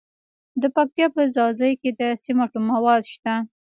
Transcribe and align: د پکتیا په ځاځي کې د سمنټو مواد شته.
د 0.61 0.63
پکتیا 0.75 1.07
په 1.15 1.21
ځاځي 1.35 1.71
کې 1.81 1.89
د 1.99 2.01
سمنټو 2.23 2.59
مواد 2.69 3.03
شته. 3.13 3.33